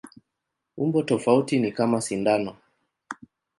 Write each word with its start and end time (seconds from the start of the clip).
Umbo 0.77 1.03
tofauti 1.03 1.59
ni 1.59 1.71
kama 1.71 2.01
sindano. 2.01 2.55